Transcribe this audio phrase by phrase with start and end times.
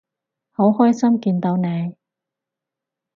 [0.49, 1.95] 好開心見到你